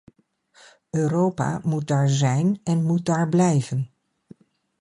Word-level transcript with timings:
Europa 0.91 1.61
moet 1.63 1.87
daar 1.87 2.09
zijn 2.09 2.59
en 2.63 2.83
moet 2.83 3.05
daar 3.05 3.29
blijven. 3.29 3.91